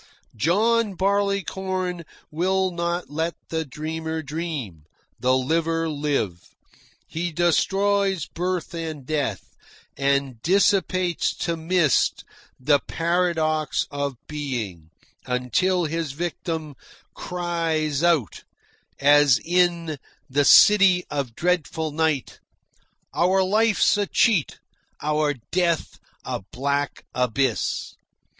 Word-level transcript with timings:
John 0.35 0.95
Barleycorn 0.95 2.05
will 2.31 2.71
not 2.71 3.11
let 3.11 3.35
the 3.49 3.63
dreamer 3.63 4.23
dream, 4.23 4.85
the 5.19 5.37
liver 5.37 5.87
live. 5.87 6.39
He 7.07 7.31
destroys 7.31 8.25
birth 8.25 8.73
and 8.73 9.05
death, 9.05 9.55
and 9.95 10.41
dissipates 10.41 11.35
to 11.45 11.55
mist 11.55 12.23
the 12.59 12.79
paradox 12.79 13.85
of 13.91 14.15
being, 14.27 14.89
until 15.27 15.85
his 15.85 16.13
victim 16.13 16.73
cries 17.13 18.01
out, 18.01 18.43
as 18.99 19.39
in 19.45 19.99
"The 20.27 20.45
City 20.45 21.05
of 21.11 21.35
Dreadful 21.35 21.91
Night": 21.91 22.39
"Our 23.13 23.43
life's 23.43 23.95
a 23.97 24.07
cheat, 24.07 24.57
our 24.99 25.35
death 25.51 25.99
a 26.25 26.41
black 26.51 27.05
abyss." 27.13 27.93